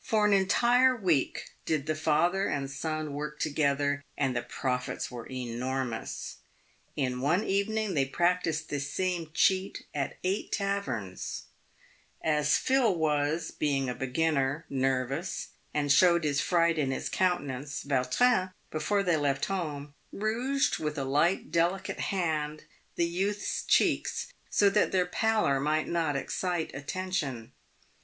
For 0.00 0.24
an 0.24 0.32
entire 0.34 0.94
week 0.94 1.50
did 1.66 1.86
the 1.86 1.96
father 1.96 2.46
and 2.46 2.70
son 2.70 3.12
work 3.12 3.40
together, 3.40 4.04
and 4.16 4.36
the 4.36 4.42
profits 4.42 5.10
were 5.10 5.26
enormous. 5.28 6.36
In 6.94 7.20
one 7.20 7.42
evening 7.42 7.94
they 7.94 8.04
practised 8.04 8.70
this 8.70 8.88
same 8.88 9.32
cheat 9.34 9.84
at 9.92 10.16
eight 10.22 10.52
taverns. 10.52 11.46
As 12.22 12.56
Phil 12.56 12.94
was, 12.94 13.50
being 13.50 13.88
a 13.88 13.96
beginner, 13.96 14.64
nervous, 14.70 15.48
and 15.74 15.90
showed 15.90 16.22
his 16.22 16.40
fright 16.40 16.78
in 16.78 16.92
his 16.92 17.08
countenance, 17.08 17.82
Vautrin, 17.82 18.52
before 18.70 19.02
they 19.02 19.16
left 19.16 19.46
home, 19.46 19.92
rouged 20.12 20.78
with 20.78 20.96
a 20.96 21.04
light 21.04 21.50
delicate 21.50 21.98
hand 21.98 22.62
the 22.94 23.06
youth's 23.06 23.64
cheeks, 23.64 24.32
so 24.48 24.70
that 24.70 24.92
their 24.92 25.04
pallor 25.06 25.58
might 25.58 25.88
not 25.88 26.14
excite 26.14 26.72
attention. 26.76 27.50